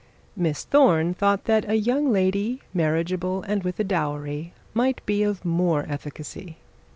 Miss 0.35 0.63
Thorne 0.63 1.13
thought 1.13 1.43
that 1.43 1.69
a 1.69 1.75
young 1.75 2.11
lady, 2.11 2.59
marriageable, 2.73 3.43
and 3.43 3.61
with 3.63 3.79
a 3.79 3.83
dowry, 3.83 4.51
might 4.73 5.05
be 5.05 5.21
of 5.21 5.45
more 5.45 5.85
efficacy. 5.87 6.57